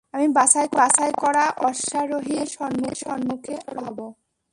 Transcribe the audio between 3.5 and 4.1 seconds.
অগ্রসর হব।